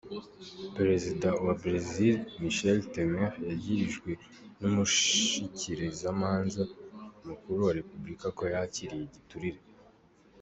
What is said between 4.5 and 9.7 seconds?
n'umushikirizamanza mukuru wa republika ko yakiriye igiturire.